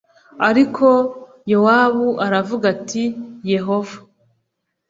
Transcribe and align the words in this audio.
Ariko 0.49 0.87
Yowabu 1.51 2.07
aravuga 2.25 2.65
ati 2.75 3.03
Yehova 3.51 3.97